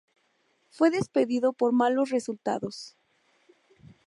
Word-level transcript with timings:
Fue 0.71 0.89
despedido 0.89 1.53
por 1.53 1.73
malos 1.73 2.09
resultados. 2.09 2.97